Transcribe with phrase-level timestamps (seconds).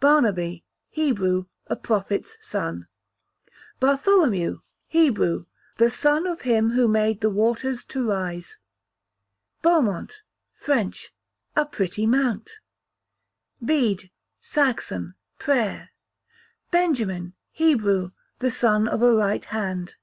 [0.00, 2.88] Barnaby, Hebrew, a prophet's son.
[3.78, 8.58] Bartholomew, Hebrew, the son of him who made the waters to rise.
[9.62, 10.22] Beaumont,
[10.56, 11.14] French,
[11.54, 12.58] a pretty mount.
[13.64, 14.10] Bede,
[14.40, 15.90] Saxon, prayer.
[16.72, 18.10] Benjamin, Hebrew,
[18.40, 19.94] the son of a right hand.